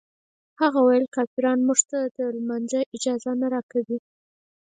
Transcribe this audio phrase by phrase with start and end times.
[0.61, 3.97] هغه ویل کافران موږ ته د لمانځه اجازه نه راکوي.